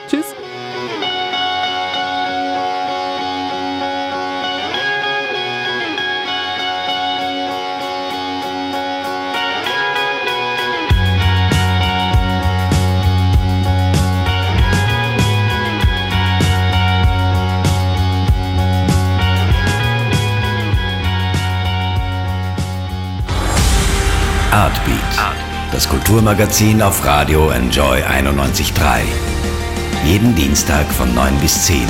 [0.08, 0.34] Tschüss!
[24.52, 24.98] Artbeat,
[25.72, 29.02] das Kulturmagazin auf Radio Enjoy 91.3.
[30.04, 31.86] Jeden Dienstag von 9 bis 10.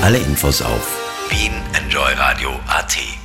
[0.00, 0.96] Alle Infos auf
[1.30, 3.21] wienenjoyradio.at.